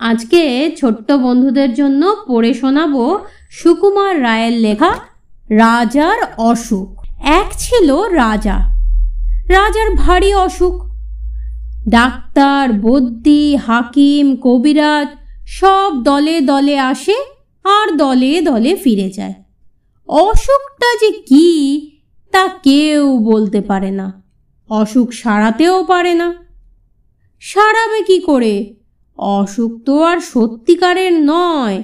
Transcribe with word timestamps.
আজকে 0.00 0.72
ছোট্ট 0.80 1.12
বন্ধুদের 1.12 1.74
জন্য 1.74 2.16
পড়ে 2.26 2.54
শোনাবো 2.54 3.18
সুকুমার 3.50 4.22
রায়ের 4.22 4.52
লেখা 4.52 4.94
রাজার 5.50 6.18
অসুখ। 6.36 7.04
এক 7.20 7.52
ছিল 7.58 7.96
রাজা। 7.96 8.56
রাজার 9.48 9.94
ভারী 9.96 10.34
অসুখ। 10.34 10.84
ডাক্তার 11.88 12.72
বদ্যি 12.72 13.56
হাকিম, 13.56 14.36
কবিরাজ 14.36 15.08
সব 15.46 15.92
দলে 16.02 16.40
দলে 16.40 16.78
আসে 16.78 17.14
আর 17.64 17.96
দলে 17.96 18.40
দলে 18.40 18.76
ফিরে 18.76 19.10
যায়। 19.10 19.34
অসুখটা 20.08 20.98
যে 21.00 21.10
কি 21.10 21.90
তা 22.32 22.48
কেউ 22.48 23.18
বলতে 23.18 23.60
পারে 23.60 23.90
না। 23.90 24.22
অসুখ 24.68 25.12
সারাতেও 25.12 25.84
পারে 25.84 26.14
না। 26.14 26.34
সারাবে 27.40 28.02
কি 28.02 28.20
করে? 28.20 28.79
অসুখ 29.20 29.84
তো 29.84 30.02
আর 30.02 30.20
সত্যিকারের 30.20 31.12
নয়। 31.12 31.82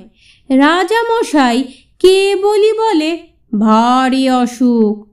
রাজামশাই 0.49 1.63
কে 1.99 2.37
বলি 2.37 2.73
বলে 2.73 3.19
ভারী 3.61 4.31
অসুখ। 4.31 5.07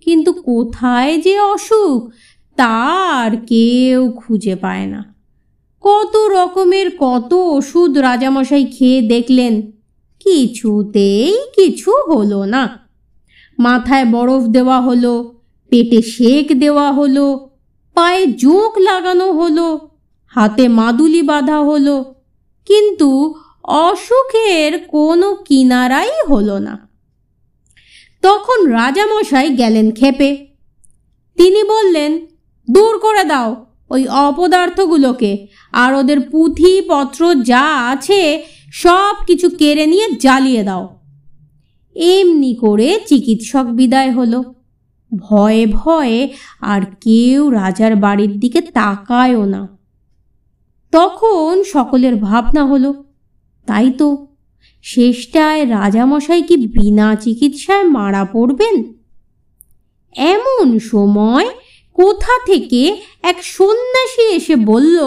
কিন্তু 0.00 0.32
কোথায় 0.32 1.18
যে 1.18 1.40
অসুখ 1.40 2.10
তার 2.56 3.36
কেউ 3.36 4.12
খুঁজে 4.12 4.56
পায় 4.56 4.86
না। 4.86 5.14
কত 5.80 6.16
রকমের 6.16 6.90
কত 6.98 7.32
ওষুধ 7.32 7.98
রাজামশাই 7.98 8.64
খেয়ে 8.64 9.02
দেখলেন, 9.02 9.62
কিছুতেই 10.24 11.36
কিছু 11.54 11.90
হলো 11.90 12.44
না। 12.44 12.88
মাথায় 13.58 14.04
বরফ 14.04 14.42
দেওয়া 14.42 14.80
হলো, 14.80 15.40
পেটে 15.68 16.02
সেক 16.02 16.52
দেওয়া 16.52 16.92
হলো, 16.92 17.50
পায়ে 17.94 18.26
জোক 18.26 18.78
লাগানো 18.78 19.32
হলো 19.32 19.89
হাতে 20.34 20.68
মাদুলি 20.68 21.22
বাঁধা 21.22 21.58
হলো। 21.58 22.14
কিন্তু 22.66 23.34
অসুখের 23.64 24.78
কোনো 24.78 25.34
কিনারাই 25.34 26.10
হলো 26.28 26.58
না। 26.58 26.88
তখন 28.22 28.66
রাজামশাই 28.66 29.56
গেলেন 29.56 29.90
খেপে 29.90 30.46
তিনি 31.36 31.64
বললেন, 31.64 32.26
দূর 32.70 32.98
করে 32.98 33.24
দাও 33.24 33.66
ওই 33.90 34.06
অপদার্থগুলোকে, 34.08 35.46
আর 35.72 35.94
ওদের 35.94 36.20
পুঁথি 36.20 36.80
পত্র 36.88 37.34
যা 37.34 37.90
আছে 37.90 38.42
সব 38.72 39.14
কিছু 39.26 39.50
কেড়ে 39.50 39.86
নিয়ে 39.86 40.08
জ্বালিয়ে 40.10 40.62
দাও। 40.62 41.00
এমনি 41.94 42.54
করে 42.54 43.00
চিকিৎসক 43.06 43.64
বিদায় 43.64 44.12
হলো। 44.12 44.54
ভয়ে 45.16 45.66
ভয়ে 45.66 46.32
আর 46.60 46.80
কেউ 47.00 47.50
রাজার 47.50 47.96
বাড়ির 47.96 48.40
দিকে 48.40 48.60
তাকায়ও 48.60 49.44
না। 49.44 49.79
তখন 50.92 51.62
সকলের 51.62 52.16
ভাবনা 52.16 52.64
হলো, 52.64 53.04
তাই 53.66 53.90
তো, 53.90 54.26
শেষটায় 54.82 55.68
রাজামশাই 55.68 56.42
কি 56.42 56.56
বিনা 56.56 57.16
চিকিৎসায় 57.16 57.84
মারা 57.84 58.24
পড়বেন? 58.24 58.76
এমন 60.16 60.78
সময় 60.78 61.48
কোথা 61.94 62.34
থেকে 62.46 62.82
এক 63.22 63.38
সন্ন্যাসী 63.42 64.22
এসে 64.22 64.56
বলল, 64.56 64.98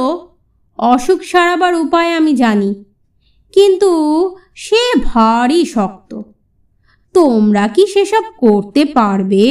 অসুখ 0.77 1.19
সারাবার 1.21 1.75
উপায় 1.75 2.11
আমি 2.13 2.35
জানি, 2.35 2.83
কিন্তু 3.53 3.91
সে 4.55 4.81
ভারী 5.03 5.65
শক্ত। 5.65 6.21
তোমরা 7.13 7.67
কি 7.67 7.87
সেসব 7.87 8.25
করতে 8.37 8.85
পারবে? 8.85 9.47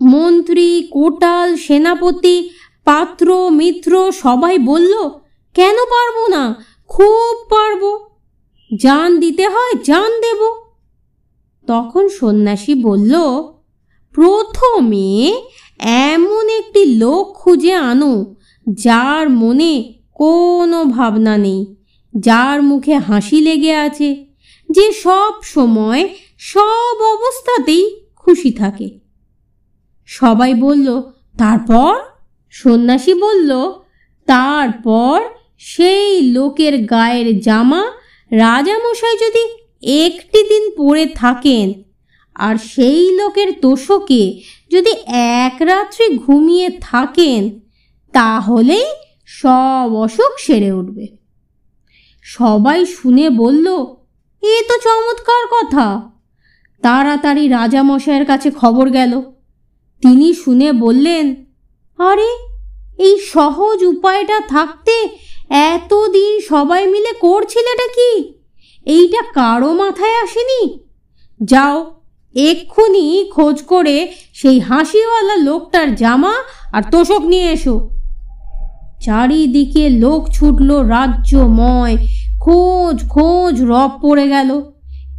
মন্ত্রী, 0.00 0.88
কোটাল, 0.90 1.56
সেনাপতি 1.56 2.36
পাত্র, 2.84 3.48
মিত্র 3.50 4.12
সবাই 4.12 4.58
বলল, 4.58 5.08
কেন 5.54 5.76
পারব 5.76 6.26
না? 6.26 6.64
খুব 6.88 7.46
পারব। 7.48 8.06
জান 8.80 9.18
দিতে 9.18 9.48
হয়, 9.48 9.74
জান 9.84 10.20
দেব। 10.20 10.62
তখন 11.66 12.08
সন্ন্যাসী 12.08 12.74
বলল, 12.74 13.18
প্রথমে 14.12 15.42
এমন 15.78 16.48
একটি 16.48 16.84
লোক 16.84 17.34
খুঁজে 17.34 17.74
আনো, 17.74 18.34
যার 18.70 19.30
মনে 19.30 19.94
কোনো 20.14 20.84
ভাবনা 20.84 21.36
নেই, 21.36 21.76
যার 22.16 22.62
মুখে 22.62 22.96
হাসি 22.96 23.40
লেগে 23.40 23.74
আছে, 23.74 24.26
যে 24.70 24.92
সব 24.92 25.32
সময় 25.42 26.08
সব 26.38 27.02
অবস্থাতেই 27.02 28.06
খুশি 28.16 28.50
থাকে। 28.50 29.00
সবাই 30.06 30.54
বলল, 30.54 31.02
তারপর? 31.38 32.11
সন্ন্যাসী 32.52 33.14
বলল, 33.14 33.72
তারপর 34.26 35.20
সেই 35.58 36.20
লোকের 36.20 36.84
গায়ের 36.84 37.40
জামা 37.40 37.92
রাজামশাই 38.30 39.16
যদি 39.18 39.42
একটি 40.06 40.42
দিন 40.48 40.70
পরে 40.76 41.06
থাকেন, 41.06 41.82
আর 42.34 42.56
সেই 42.56 43.16
লোকের 43.16 43.52
তোষকে 43.60 44.40
যদি 44.70 44.92
এক 45.08 45.62
রাত্রি 45.62 46.16
ঘুমিয়ে 46.16 46.68
থাকেন 46.80 47.60
তাহলেই 48.12 48.84
সব 49.26 49.94
অসুখ 49.94 50.32
সেরে 50.38 50.72
উঠবে। 50.72 51.06
সবাই 52.22 52.86
শুনে 52.86 53.30
বলল, 53.30 53.66
এ 54.42 54.62
তো 54.68 54.74
চমৎকার 54.84 55.44
কথা। 55.46 56.10
তাড়াতাড়ি 56.82 57.48
রাজামশাইয়ের 57.48 58.26
কাছে 58.26 58.50
খবর 58.50 58.90
গেল। 58.90 59.22
তিনি 60.02 60.34
শুনে 60.34 60.72
বললেন 60.72 61.41
আরে, 61.98 62.36
এই 62.98 63.18
সহজ 63.18 63.84
উপায়টা 63.84 64.40
থাকতে 64.40 65.08
এতদিন 65.50 66.40
সবাই 66.40 66.86
মিলে 66.86 67.12
করছিলেটা 67.20 67.86
কি? 67.92 68.34
এইটা 68.86 69.22
কারও 69.32 69.72
মাথায় 69.72 70.22
আসেনি? 70.22 70.78
যাও, 71.42 72.00
এক্ষুনি 72.34 73.30
খোঁজ 73.34 73.62
করে 73.62 74.12
সেই 74.34 74.60
হাসিওয়ালা 74.60 75.36
লোকটার 75.36 75.94
জামা 75.94 76.34
আর 76.72 76.82
তোষক 76.90 77.20
নিয়ে 77.20 77.50
এসো। 77.50 77.90
চারিদিকে 79.02 79.88
লোক 79.88 80.28
ছুটল, 80.28 80.80
রাজ্যময়, 80.80 81.96
খোঁজ 82.40 83.08
খোঁজ, 83.08 83.62
রব 83.62 83.90
পড়ে 84.02 84.28
গেল। 84.28 84.62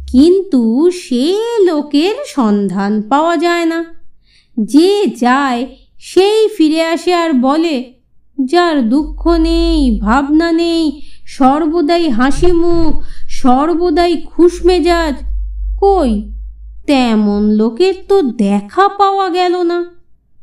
কিন্তু 0.08 0.90
সে 0.90 1.38
লোকের 1.60 2.14
সন্ধান 2.26 3.02
পাওয়া 3.02 3.36
যায় 3.36 3.64
না। 3.64 3.84
যে 4.60 5.06
যায় 5.06 5.76
সেই 6.04 6.48
ফিরে 6.48 6.82
আসে 6.82 7.14
আর 7.14 7.32
বলে, 7.32 7.94
যার 8.44 8.88
দুঃখ 8.88 9.26
নেই, 9.26 9.98
ভাবনা 10.00 10.52
নেই, 10.52 11.02
সর্বদাই 11.26 12.08
হাসি 12.08 12.52
মুখ, 12.52 12.92
সর্বদাই 13.28 14.22
খুশ 14.26 14.52
মেজাজ, 14.64 15.14
কই 15.80 16.12
তেমন 16.86 17.42
লোকের 17.50 17.94
তো 18.08 18.22
দেখা 18.22 18.88
পাওয়া 18.88 19.28
গেল 19.28 19.62
না। 19.62 19.78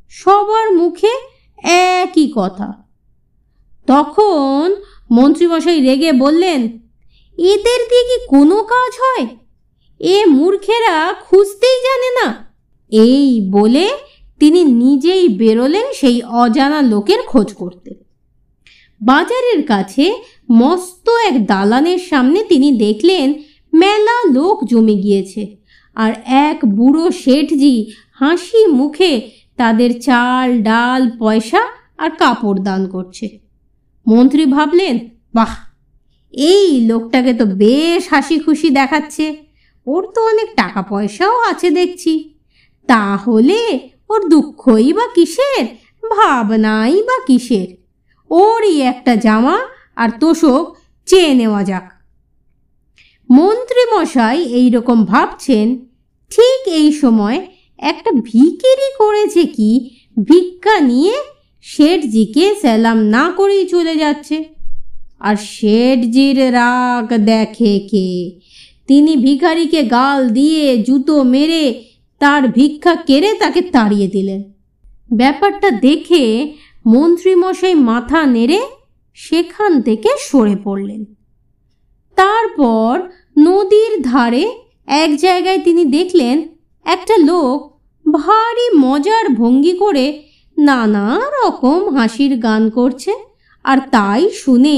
সবার 0.10 0.72
মুখে 0.72 1.14
একই 2.02 2.32
কথা। 2.36 2.70
তখন 3.88 4.76
মন্ত্রীমশাই 5.12 5.80
রেগে 5.82 6.12
বললেন, 6.12 6.62
এদের 7.38 7.82
দিয়ে 7.90 8.06
কি 8.10 8.18
কোনো 8.28 8.58
কাজ 8.64 8.92
হয়? 9.02 9.26
এ 10.00 10.26
মূর্খেরা 10.26 11.14
খুঁজতেই 11.14 11.78
জানে 11.78 12.10
না। 12.20 12.28
এই 12.92 13.50
বলে 13.52 13.86
তিনি 14.42 14.64
নিজেই 14.64 15.26
বেরোলেন 15.28 15.88
সেই 15.94 16.18
অজানা 16.24 16.82
লোকের 16.82 17.22
খোঁজ 17.28 17.54
করতে। 17.54 17.92
বাজারের 19.02 19.66
কাছে 19.66 20.06
মস্ত 20.52 21.10
এক 21.10 21.46
দালানের 21.46 21.98
সামনে 21.98 22.44
তিনি 22.44 22.72
দেখলেন 22.72 23.34
মেলা 23.74 24.18
লোক 24.32 24.58
জমে 24.64 24.96
গিয়েছে 24.96 25.58
আর 25.96 26.14
এক 26.26 26.60
বুড়ো 26.66 27.12
শেঠজি 27.12 27.76
হাসি 28.14 28.68
মুখে 28.68 29.30
তাদের 29.58 30.02
চাল, 30.02 30.62
ডাল, 30.62 31.12
পয়সা 31.20 31.62
আর 31.98 32.10
কাপড় 32.10 32.60
দান 32.62 32.88
করছে। 32.88 33.40
মন্ত্রী 34.08 34.46
ভাবলেন, 34.46 35.00
বাহ, 35.34 35.54
এই 36.34 36.86
লোকটাকে 36.88 37.34
তো 37.34 37.46
বেশ 37.46 38.08
হাসি 38.10 38.40
খুশি 38.40 38.70
দেখাচ্ছে। 38.70 39.26
ওর 39.88 40.04
তো 40.16 40.20
অনেক 40.26 40.50
টাকা 40.56 40.82
পয়সাও 40.82 41.40
আছে 41.52 41.70
দেখছি। 41.70 42.14
তাহলে 42.88 43.90
ওর 44.12 44.22
দুঃখই 44.30 44.88
বা 44.94 45.06
কিসের? 45.16 45.66
ভাবনাই 46.04 46.96
বা 47.04 47.18
কিসের? 47.28 47.70
ওরই 48.32 48.76
একটা 48.82 49.14
জামা 49.16 49.58
আর 49.96 50.10
তোষক 50.20 50.66
চেয়ে 51.08 51.34
নেওয়া 51.34 51.62
যাক। 51.64 51.86
মন্ত্রীমশাই 53.30 54.40
এইরকম 54.60 54.98
ভাবছেন, 55.06 55.68
ঠিক 56.32 56.60
এই 56.74 56.90
সময় 56.92 57.38
একটা 57.82 58.10
ভিকিরি 58.24 58.90
করেছে 58.98 59.44
কি? 59.56 59.72
ভিক্ষা 60.28 60.76
নিয়ে 60.80 61.16
শেঠজিকে 61.66 62.46
সেলাম 62.62 62.98
না 63.06 63.24
করেই 63.38 63.66
চলে 63.68 63.94
যাচ্ছে। 63.96 64.38
আর 65.20 65.36
শেঠজির 65.50 66.40
রাগ 66.54 67.08
দেখে 67.26 67.74
কে? 67.92 68.10
তিনি 68.88 69.12
ভিখারিকে 69.16 69.82
গাল 69.96 70.20
দিয়ে 70.30 70.66
জুতো 70.78 71.16
মেরে 71.24 71.64
তার 72.22 72.48
ভিক্ষা 72.48 72.94
কেড়ে 73.08 73.32
তাকে 73.34 73.62
তাড়িয়ে 73.62 74.08
দিলেন। 74.08 74.42
ব্যাপারটা 75.12 75.70
দেখে 75.72 76.24
মন্ত্রীমশাই 76.86 77.76
মাথা 77.90 78.26
নেড়ে 78.26 78.60
সেখান 79.18 79.72
থেকে 79.82 80.10
সরে 80.20 80.56
পড়লেন। 80.56 81.02
তারপর 82.18 82.92
নদীর 83.38 83.94
ধারে 84.02 84.46
এক 84.88 85.12
জায়গায় 85.16 85.62
তিনি 85.64 85.86
দেখলেন 85.86 86.38
একটা 86.86 87.16
লোক 87.18 87.58
ভারী 88.06 88.68
মজার 88.78 89.26
ভঙ্গি 89.30 89.74
করে 89.74 90.06
নানা 90.58 91.08
রকম 91.38 91.80
হাসির 91.96 92.34
গান 92.40 92.64
করছে 92.70 93.12
আর 93.66 93.78
তাই 93.92 94.30
শুনে 94.34 94.78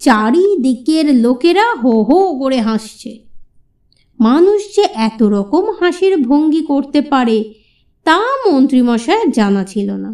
চারিদিকের 0.00 1.06
লোকেরা 1.14 1.66
হো 1.82 1.94
হো 2.02 2.18
করে 2.40 2.60
হাসছে। 2.60 3.10
মানুষ 4.22 4.60
যে 4.76 4.84
এত 5.08 5.20
রকম 5.22 5.64
হাসির 5.80 6.14
ভঙ্গি 6.16 6.62
করতে 6.62 7.00
পারে, 7.02 7.38
তা 8.06 8.18
মন্ত্রীমশায়ের 8.44 9.30
জানা 9.30 9.62
ছিল 9.64 9.88
না। 9.96 10.10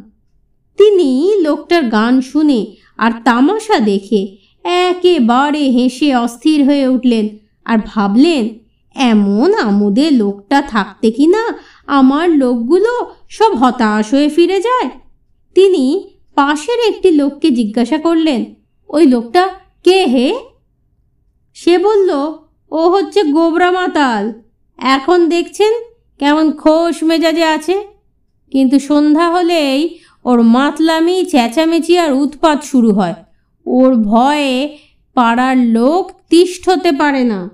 তিনি 0.79 1.11
লোকটার 1.41 1.85
গান 1.85 2.15
শুনে 2.21 2.61
আর 2.97 3.13
তামাশা 3.25 3.79
দেখে 3.81 4.21
একেবারে 4.89 5.63
হেসে 5.71 6.09
অস্থির 6.17 6.59
হয়ে 6.65 6.87
উঠলেন 6.89 7.27
আর 7.65 7.79
ভাবলেন, 7.87 8.45
এমন 8.97 9.49
আমোদে 9.55 10.07
লোকটা 10.11 10.59
থাকতে 10.63 11.09
কি 11.11 11.27
না 11.27 11.45
আমার 11.99 12.27
লোকগুলো 12.31 12.93
সব 13.29 13.51
হতাশ 13.55 14.07
হয়ে 14.15 14.29
ফিরে 14.29 14.59
যায়? 14.61 14.89
তিনি 15.57 15.85
পাশের 16.35 16.81
একটি 16.89 17.09
লোককে 17.11 17.49
জিজ্ঞাসা 17.51 17.99
করলেন, 17.99 18.41
ওই 18.89 19.05
লোকটা 19.07 19.43
কে 19.85 19.99
হে? 20.05 20.29
সে 21.57 21.75
বলল 21.79 22.11
ও 22.71 22.91
হচ্ছে 22.91 23.23
গোবরা 23.23 23.71
মাতাল। 23.71 24.33
এখন 24.79 25.29
দেখছেন 25.29 25.73
কেমন 26.19 26.53
খোশ 26.53 27.03
মেজাজে 27.03 27.45
আছে। 27.45 27.87
কিন্তু 28.51 28.79
সন্ধ্যা 28.79 29.31
হলেই 29.31 29.99
ওর 30.25 30.43
মাতলামি, 30.43 31.25
চেঁচামেচি 31.25 31.99
আর 31.99 32.13
উৎপাত 32.13 32.63
শুরু 32.63 32.93
হয়। 32.93 33.15
ওর 33.67 33.95
ভয়ে 33.95 34.79
পাড়ার 35.15 35.57
লোক 35.57 36.11
তিষ্ঠ 36.31 36.69
হতে 36.69 36.93
পারে 36.93 37.25
না। 37.25 37.51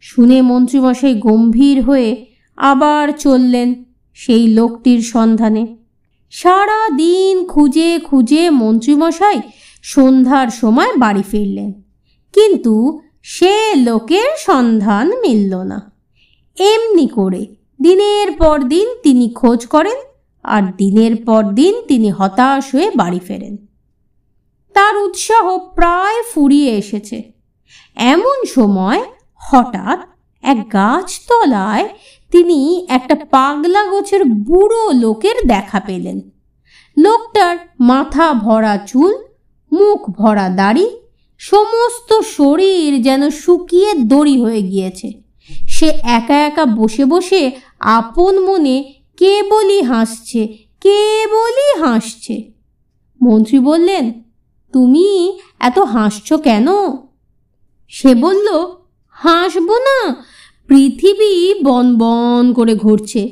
শুনে 0.00 0.42
মন্ত্রীমশাই 0.42 1.14
গম্ভীর 1.14 1.82
হয়ে 1.82 2.26
আবার 2.56 3.08
চললেন 3.18 3.84
সেই 4.14 4.48
লোকটির 4.48 5.00
সন্ধানে। 5.00 5.76
সারা 6.30 6.96
দিন 6.96 7.46
খুঁজে 7.46 8.00
খুঁজে 8.04 8.50
মন্ত্রীমশাই 8.50 9.40
সন্ধ্যার 9.82 10.48
সময় 10.48 10.96
বাড়ি 10.96 11.22
ফিরলেন। 11.22 11.72
কিন্তু 12.32 13.00
সে 13.22 13.74
লোকের 13.74 14.28
সন্ধান 14.38 15.08
মিলল 15.08 15.54
না। 15.54 15.92
এমনি 16.58 17.06
করে 17.08 17.46
দিনের 17.82 18.32
পর 18.32 18.62
দিন 18.62 18.88
তিনি 19.02 19.28
খোঁজ 19.28 19.66
করেন 19.66 19.98
আর 20.42 20.62
দিনের 20.76 21.24
পর 21.24 21.42
দিন 21.42 21.82
তিনি 21.88 22.10
হতাশ 22.10 22.74
হয়ে 22.74 22.90
বাড়ি 22.96 23.18
ফেরেন। 23.18 23.56
তার 24.74 24.96
উৎসাহ 24.96 25.58
প্রায় 25.58 26.22
ফুরিয়ে 26.34 26.70
এসেছে। 26.70 27.32
এমন 27.96 28.44
সময় 28.44 29.02
হঠাৎ 29.34 29.98
এক 30.42 30.72
গাছতলায় 30.72 31.88
তিনি 32.30 32.86
একটা 32.88 33.14
পাগলা 33.14 33.90
গোছের 33.90 34.24
বুড়ো 34.24 34.92
লোকের 34.92 35.46
দেখা 35.46 35.80
পেলেন। 35.80 36.20
লোকটার 36.98 37.56
মাথা 37.80 38.34
ভরা 38.34 38.76
চুল, 38.76 39.14
মুখ 39.72 40.10
ভরা 40.10 40.48
দাড়ি 40.48 40.90
সমস্ত 41.50 42.10
শরীর 42.36 42.88
যেন 43.02 43.22
শুকিয়ে 43.42 43.90
দড়ি 44.12 44.36
হয়ে 44.38 44.62
গিয়েছে। 44.62 45.08
সে 45.68 45.88
একা 46.18 46.36
একা 46.48 46.64
বসে 46.78 47.04
বসে 47.04 47.42
আপন 47.98 48.34
মনে 48.48 48.76
কেবলই 49.16 49.80
হাসছে 49.82 50.40
কেবলই 50.80 51.70
হাসছে। 51.82 52.34
মন্ত্রী 53.20 53.58
বললেন, 53.58 54.04
তুমি 54.74 55.08
এত 55.60 55.78
হাসছো 55.94 56.34
কেন? 56.38 56.66
সে 57.92 58.10
বলল, 58.14 58.48
হাসবো 59.16 59.76
না, 59.78 59.98
পৃথিবী 60.68 61.32
বন 61.62 61.86
বন 61.98 62.44
করে 62.52 62.74
ঘুরছে, 62.74 63.22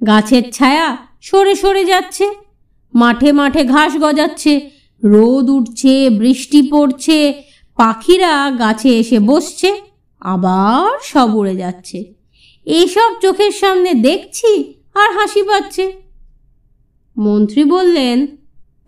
গাছের 0.00 0.44
ছায়া 0.52 0.88
সরে 1.20 1.54
সরে 1.54 1.82
যাচ্ছে, 1.84 2.26
মাঠে 2.94 3.30
মাঠে 3.32 3.62
ঘাস 3.64 3.92
গজাচ্ছে, 3.96 4.52
রোদ 5.02 5.46
উঠছে, 5.50 5.94
বৃষ্টি 6.10 6.60
পড়ছে 6.72 7.18
পাখিরা 7.78 8.34
গাছে 8.62 8.90
এসে 9.00 9.18
বসছে, 9.30 9.70
আবার 10.22 10.90
সব 11.10 11.28
উড়ে 11.40 11.54
যাচ্ছে। 11.62 11.98
এসব 12.66 13.10
চোখের 13.22 13.52
সামনে 13.60 13.90
দেখছি 14.06 14.50
আর 15.00 15.08
হাসি 15.16 15.42
পাচ্ছে। 15.48 15.84
মন্ত্রী 17.16 17.62
বললেন, 17.74 18.18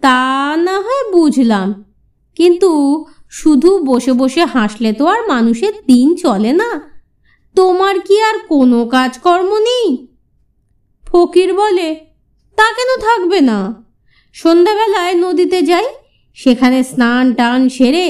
তা 0.03 0.21
না 0.67 0.77
হয় 0.87 1.05
বুঝলাম, 1.15 1.69
কিন্তু 2.37 2.71
শুধু 3.41 3.71
বসে 3.89 4.13
বসে 4.13 4.43
হাসলে 4.55 4.91
তো 4.99 5.05
আর 5.15 5.21
মানুষের 5.33 5.75
দিন 5.91 6.07
চলে 6.25 6.53
না। 6.61 6.71
তোমার 7.57 7.97
কি 8.07 8.17
আর 8.29 8.37
কোনো 8.53 8.79
কাজকর্ম 8.95 9.51
নেই? 9.69 9.87
ফকির 11.05 11.51
বলে, 11.61 11.89
তা 12.59 12.67
কেন 12.77 12.91
থাকবে 13.07 13.39
না? 13.51 13.59
সন্ধ্যাবেলায় 14.37 15.15
নদীতে 15.25 15.59
যাই, 15.71 15.87
সেখানে 16.37 16.79
স্নান 16.91 17.27
টান 17.39 17.61
সেরে 17.77 18.07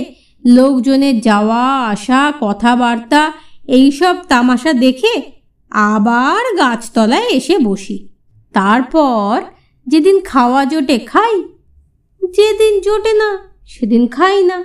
লোকজনের 0.47 1.21
যাওয়া, 1.21 1.87
আসা, 1.87 2.33
কথাবার্তা, 2.41 3.33
এইসব 3.67 4.15
তামাশা 4.29 4.73
দেখে 4.73 5.23
আবার 5.71 6.57
গাছতলায় 6.57 7.27
এসে 7.27 7.59
বসি। 7.59 8.09
তারপর 8.53 9.41
যেদিন 9.87 10.21
খাওয়া 10.21 10.65
জোটে 10.65 10.99
খাই, 10.99 11.43
যেদিন 12.37 12.81
জোটে 12.81 13.13
না, 13.13 13.39
সেদিন 13.67 14.09
খাই 14.09 14.43
না। 14.43 14.65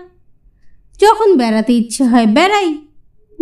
যখন 0.99 1.37
বেড়াতে 1.37 1.73
ইচ্ছে 1.73 2.03
হয় 2.03 2.25
বেড়াই, 2.25 2.77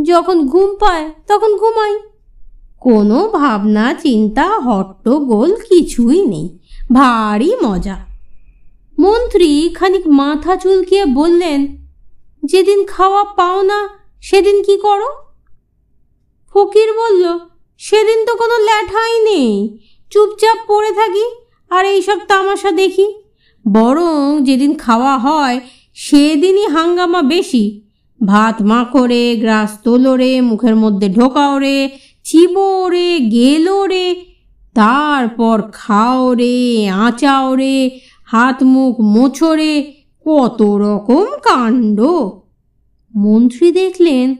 যখন 0.02 0.48
ঘুম 0.48 0.76
পায় 0.80 1.10
তখন 1.28 1.58
ঘুমাই। 1.58 2.00
কোনো 2.80 3.30
ভাবনা, 3.30 3.94
চিন্তা, 3.94 4.60
হট্টগোল 4.60 5.56
কিছুই 5.56 6.26
নেই, 6.26 6.60
ভারী 6.94 7.52
মজা। 7.64 7.98
মন্ত্রী 9.00 9.70
খানিক 9.76 10.08
মাথা 10.08 10.56
চুলকিয়ে 10.56 11.06
বললেন 11.06 11.81
যেদিন 12.44 12.86
খাওয়া 12.86 13.24
পাও 13.24 13.62
না, 13.62 13.80
সেদিন 14.22 14.64
কি 14.64 14.78
করো? 14.78 15.10
ফকির 16.54 16.90
বলল, 16.94 17.40
সেদিন 17.78 18.26
তো 18.26 18.36
কোনো 18.36 18.56
ল্যাঠাই 18.58 19.24
নেই। 19.24 19.78
চুপচাপ 20.12 20.58
পড়ে 20.68 20.92
থাকি 20.92 21.26
আর 21.70 21.86
এইসব 21.86 22.18
তামাশা 22.28 22.72
দেখি। 22.72 23.08
বরং 23.66 24.44
যেদিন 24.44 24.78
খাওয়া 24.78 25.18
হয়, 25.18 25.60
সেদিনই 25.96 26.68
হাঙ্গামা 26.68 27.22
বেশি। 27.22 27.82
ভাত 28.26 28.62
মাখো 28.62 29.06
রে 29.06 29.36
গ্রাস 29.36 29.72
তোলো 29.84 30.16
রে 30.16 30.42
মুখের 30.42 30.76
মধ্যে 30.76 31.10
ঢোকাও 31.10 31.60
রে, 31.60 31.90
চিবো 32.24 32.90
রে, 32.90 33.20
গেলো 33.20 33.86
রে, 33.86 34.16
তারপর 34.74 35.62
খাও 35.72 36.34
রে, 36.34 36.90
আঁচাও 36.90 37.56
রে, 37.56 38.00
হাত 38.26 38.64
মুখ 38.64 39.00
মোছো 39.00 39.56
রে 39.56 40.01
কত 40.26 40.62
রকম 40.62 41.26
কাণ্ড। 41.44 42.02
মন্ত্রী 43.16 43.72
দেখলেন, 43.72 44.36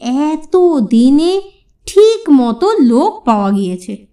এত 0.00 0.56
দিনে 0.90 1.42
ঠিক 1.86 2.30
মতো 2.30 2.72
লোক 2.78 3.22
পাওয়া 3.24 3.50
গিয়েছে। 3.50 4.06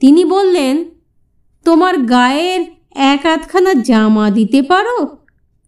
তিনি 0.00 0.24
বললেন, 0.24 0.84
তোমার 1.64 1.98
গায়ের 1.98 2.60
এক 2.94 3.26
আধখানা 3.26 3.74
জামা 3.74 4.30
দিতে 4.30 4.62
পারো? 4.62 5.16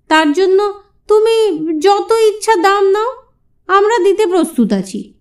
তার 0.08 0.32
জন্য 0.32 0.72
তুমি 1.08 1.58
যত 1.78 2.12
ইচ্ছা 2.12 2.56
দাম 2.56 2.84
নাও, 2.90 3.10
আমরা 3.66 4.04
দিতে 4.04 4.26
প্রস্তুত 4.26 4.72
আছি। 4.72 5.14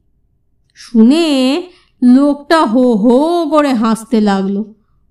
শুনে 0.74 1.64
লোকটা 2.04 2.66
হো 2.66 2.94
হো 2.94 3.46
করে 3.50 3.74
হাসতে 3.74 4.22
লাগল। 4.22 4.64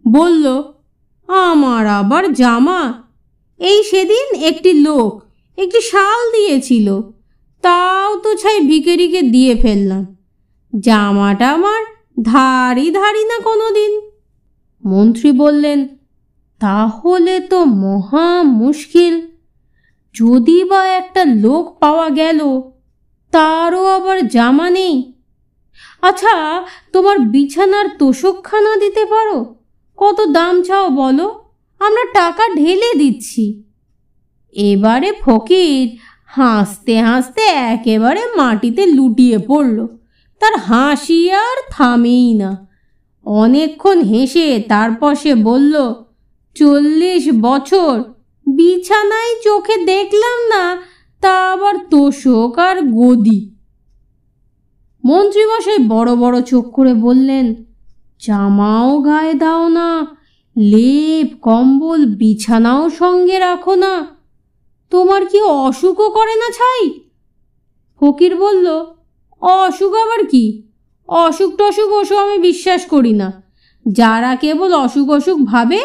বলল, 0.08 0.62
আমার 1.28 1.86
আবার 1.86 2.32
জামা 2.32 3.03
এই 3.60 3.82
সেদিন 3.82 4.34
একটি 4.34 4.72
লোক 4.72 5.22
একটি 5.56 5.80
শাল 5.80 6.32
দিয়েছিল। 6.32 7.00
তাও 7.62 8.16
তো 8.16 8.34
ছাই 8.34 8.60
ভিকেরিকে 8.60 9.22
দিয়ে 9.22 9.56
ফেললাম। 9.56 10.16
জামাটা 10.80 11.50
আমার 11.50 11.82
ধারি 12.22 12.90
ধারি 12.90 13.24
না 13.24 13.38
কোনো 13.38 13.70
দিন 13.70 14.00
মন্ত্রী 14.86 15.32
বললেন, 15.32 15.88
তাহলে 16.60 17.40
তো 17.40 17.64
মহা 17.64 18.42
মুশকিল। 18.42 19.20
যদি 20.14 20.64
বা 20.64 20.86
একটা 20.86 21.24
লোক 21.24 21.78
পাওয়া 21.78 22.10
গেল, 22.10 22.60
তারও 23.30 23.86
আবার 23.86 24.28
জামা 24.28 24.70
নেই। 24.70 25.12
আচ্ছা 26.02 26.64
তোমার 26.92 27.18
বিছানার 27.18 27.86
তোষকখানা 27.98 28.76
দিতে 28.76 29.04
পারো? 29.04 29.54
কত 29.96 30.20
দাম 30.26 30.62
চাও 30.62 30.90
বলো? 30.90 31.43
আমরা 31.80 32.04
টাকা 32.12 32.54
ঢেলে 32.54 32.94
দিচ্ছি। 32.98 33.62
এবারে 34.52 35.12
ফকির 35.24 35.98
হাসতে 36.26 37.00
হাসতে 37.00 37.42
একেবারে 37.42 38.20
মাটিতে 38.36 38.86
লুটিয়ে 38.86 39.38
পড়ল। 39.38 39.86
তার 40.40 40.58
হাসি 40.58 41.32
আর 41.32 41.56
থামেই 41.70 42.34
না। 42.34 42.66
অনেকক্ষণ 43.26 44.02
হেসে 44.02 44.64
তারপর 44.68 45.14
সে 45.14 45.34
বলল, 45.34 45.94
চল্লিশ 46.54 47.28
বছর, 47.40 48.02
বিছানায় 48.46 49.34
চোখে 49.42 49.84
দেখলাম 49.84 50.38
না, 50.48 50.82
তা 51.20 51.52
আবার 51.52 51.74
তোষক 51.90 52.58
আর 52.58 52.82
গদি। 52.82 53.50
মন্ত্রীমশাই 55.04 55.78
বড় 55.78 56.16
বড় 56.16 56.42
চোখ 56.42 56.72
করে 56.72 56.94
বললেন, 56.94 57.54
জামাও 58.20 59.00
গায়ে 59.00 59.34
দাও 59.34 59.68
না 59.68 60.13
লেপ, 60.56 61.38
কম্বল, 61.42 62.06
বিছানাও 62.06 62.90
সঙ্গে 62.90 63.38
রাখো 63.38 63.74
না। 63.74 64.06
তোমার 64.90 65.26
কি 65.26 65.40
অসুখও 65.42 66.10
করে 66.10 66.34
না 66.34 66.48
ছাই? 66.50 66.90
ফকির 68.00 68.36
বলল, 68.36 68.86
অসুখ 69.40 69.94
আবার 69.94 70.26
কি? 70.26 70.62
অসুখ 71.08 71.56
টসুখ 71.56 71.92
ওসব 71.92 72.16
আমি 72.16 72.38
বিশ্বাস 72.38 72.86
করি 72.86 73.12
না। 73.12 73.42
যারা 73.88 74.36
কেবল 74.36 74.74
অসুখ 74.74 75.10
অসুখ 75.10 75.38
ভাবে, 75.44 75.80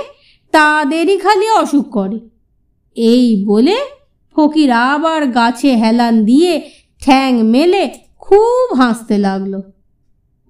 তাদেরই 0.51 1.17
খালি 1.17 1.49
অসুখ 1.49 1.89
করে। 1.89 2.19
এই 2.95 3.45
বলে 3.45 3.77
ফকির 4.35 4.71
আবার 4.71 5.27
গাছে 5.27 5.75
হেলান 5.75 6.25
দিয়ে 6.25 6.69
ঠ্যাং 7.01 7.43
মেলে 7.43 7.89
খুব 8.19 8.75
হাসতে 8.75 9.17
লাগল। 9.17 9.61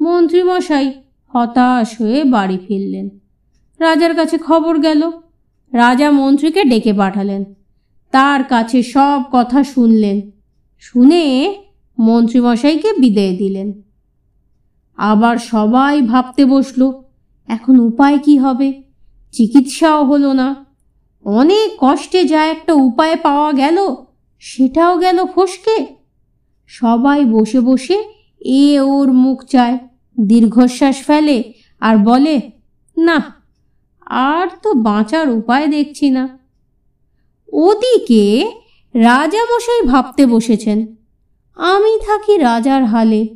মন্ত্রীমশাই 0.01 0.93
হতাশ 1.33 2.01
হয়ে 2.01 2.23
বাড়ি 2.23 2.57
ফিরলেন। 2.67 3.09
রাজার 3.79 4.15
কাছে 4.15 4.38
খবর 4.38 4.79
গেল। 4.79 5.12
রাজা 5.74 6.12
মন্ত্রীকে 6.12 6.63
ডেকে 6.63 6.93
পাঠালেন। 6.93 7.53
তার 8.12 8.43
কাছে 8.43 8.83
সব 8.83 9.24
কথা 9.31 9.63
শুনলেন। 9.63 10.31
শুনে 10.79 11.55
মন্ত্রীমশাইকে 12.00 12.93
বিদায় 12.93 13.36
দিলেন। 13.38 13.81
আবার 14.98 15.38
সবাই 15.38 16.01
ভাবতে 16.01 16.45
বসল, 16.45 16.91
এখন 17.48 17.79
উপায় 17.79 18.19
কি 18.19 18.38
হবে? 18.38 18.83
চিকিৎসাও 19.31 20.05
হলো 20.05 20.33
না। 20.33 20.65
অনেক 21.25 21.77
কষ্টে 21.79 22.24
যা 22.24 22.45
একটা 22.45 22.74
উপায় 22.74 23.15
পাওয়া 23.15 23.53
গেল, 23.53 23.77
সেটাও 24.39 24.98
গেল 24.98 25.25
ফসকে। 25.25 25.86
সবাই 26.67 27.25
বসে 27.25 27.59
বসে 27.59 28.03
এ 28.41 28.79
ওর 28.79 29.13
মুখ 29.13 29.45
চায়, 29.45 29.77
দীর্ঘশ্বাস 30.19 31.03
ফেলে 31.07 31.53
আর 31.79 31.98
বলে, 31.98 32.51
না 32.98 33.38
আর 34.09 34.47
তো 34.63 34.73
বাঁচার 34.73 35.29
উপায় 35.29 35.67
দেখছি 35.67 36.09
না। 36.09 36.39
ওদিকে 37.53 38.51
রাজামশাই 38.93 39.81
ভাবতে 39.81 40.25
বসেছেন। 40.25 40.95
আমি 41.57 41.99
থাকি 42.05 42.37
রাজার 42.37 42.85
হালে, 42.85 43.27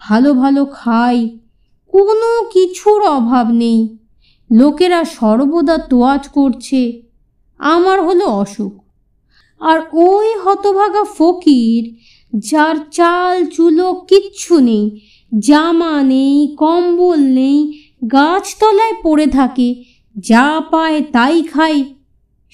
ভালো 0.00 0.34
ভালো 0.34 0.64
খাই, 0.64 1.38
কোনো 1.88 2.44
কিছুর 2.52 3.02
অভাব 3.02 3.50
নেই। 3.50 3.98
লোকেরা 4.52 5.04
সর্বদা 5.04 5.78
তোয়াজ 5.78 6.28
করছে, 6.28 7.02
আমার 7.58 8.02
হলো 8.02 8.26
অসুখ। 8.26 8.72
আর 9.60 9.80
ওই 9.92 10.34
হতভাগা 10.44 11.04
ফকির, 11.18 11.96
যার 12.38 12.76
চাল, 12.92 13.46
চুলো 13.46 13.94
কিচ্ছু 13.94 14.58
নেই, 14.58 15.00
জামা 15.38 16.02
নেই, 16.02 16.56
কম্বল 16.58 17.20
নেই, 17.20 17.88
গাছতলায় 18.12 18.92
পড়ে 19.02 19.26
থাকে 19.26 19.84
যা 20.16 20.46
পায় 20.72 20.98
তাই 21.14 21.38
খায় 21.52 21.80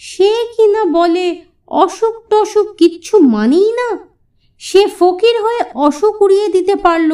সে 0.00 0.30
কিনা 0.54 0.82
বলে, 0.96 1.26
অসুখ 1.82 2.14
টসুখ 2.30 2.66
কিচ্ছু 2.80 3.14
মানেই 3.34 3.70
না। 3.78 3.88
সে 4.62 4.82
ফকির 4.98 5.36
হয়ে 5.44 5.62
অসুখ 5.86 6.14
উড়িয়ে 6.24 6.48
দিতে 6.54 6.74
পারল, 6.76 7.10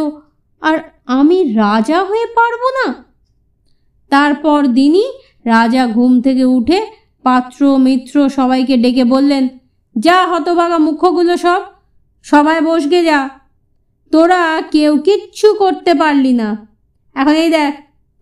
আর 0.63 0.77
আমি 1.19 1.39
রাজা 1.63 1.99
হয়ে 2.05 2.27
পারব 2.39 2.63
না। 2.79 2.87
তারপর 4.13 4.61
দিনই 4.79 5.07
রাজা 5.45 5.83
ঘুম 5.87 6.13
থেকে 6.21 6.45
উঠে 6.57 6.79
পাত্র 7.25 7.61
মিত্র 7.87 8.15
সবাইকে 8.29 8.75
ডেকে 8.77 9.05
বললেন, 9.05 9.45
যা 9.97 10.19
হতভাগা 10.31 10.79
মুখ্যগুলো 10.79 11.35
সব, 11.37 11.61
সবাই 12.27 12.59
বসগে 12.61 13.01
যা। 13.05 13.21
তোরা 14.13 14.43
কেউ 14.75 14.93
কিচ্ছু 15.07 15.49
করতে 15.59 15.93
পারলি 15.95 16.33
না। 16.41 16.49
এখন 17.17 17.35
এই 17.45 17.51
দেখ, 17.51 17.73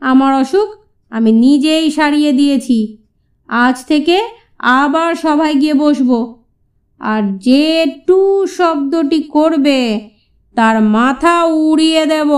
আমার 0.02 0.32
অসুখ 0.34 0.68
আমি 1.12 1.30
নিজেই 1.32 1.90
সারিয়ে 1.90 2.32
দিয়েছি। 2.32 2.78
আজ 3.48 3.76
থেকে 3.84 4.16
আবার 4.58 5.10
সবাই 5.14 5.52
গিয়ে 5.54 5.74
বসবো। 5.74 6.18
আর 7.00 7.22
যে 7.38 7.66
টু 8.06 8.20
শব্দটি 8.46 9.20
করবে, 9.22 9.80
তার 10.56 10.76
মাথা 10.82 11.44
উড়িয়ে 11.44 12.06
দেব। 12.06 12.30